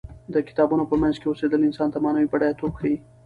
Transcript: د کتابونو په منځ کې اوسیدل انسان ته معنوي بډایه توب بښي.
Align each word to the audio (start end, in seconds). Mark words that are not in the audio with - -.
د 0.33 0.35
کتابونو 0.47 0.83
په 0.91 0.95
منځ 1.01 1.15
کې 1.19 1.25
اوسیدل 1.29 1.61
انسان 1.63 1.89
ته 1.93 1.97
معنوي 2.03 2.27
بډایه 2.31 2.57
توب 2.59 2.71
بښي. 2.75 2.93